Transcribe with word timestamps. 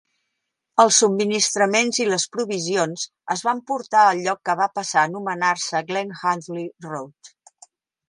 Els 0.83 0.95
subministraments 1.03 1.99
i 2.05 2.07
les 2.13 2.25
provisions 2.37 3.05
es 3.37 3.45
van 3.51 3.63
portar 3.69 4.01
al 4.07 4.25
lloc 4.25 4.43
que 4.49 4.59
va 4.65 4.71
passar 4.81 5.05
a 5.05 5.07
anomenar-se 5.13 5.87
Glen 5.93 6.19
Huntly 6.19 6.69
Road. 6.91 7.35